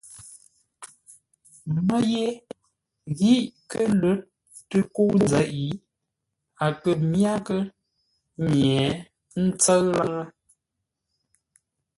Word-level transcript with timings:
Mə́ 1.85 2.01
ye 2.13 2.25
ghî 3.17 3.33
kə́ 3.69 3.85
lə̌r 4.01 4.17
tə 4.69 4.77
kə́u 4.93 5.11
nzeʼ, 5.23 5.49
a 6.65 6.67
kə̂ 6.81 6.91
myághʼə́ 7.11 7.61
nye 8.51 8.73
ńtsə́ʉ 9.45 9.81
laŋə́. 9.97 10.25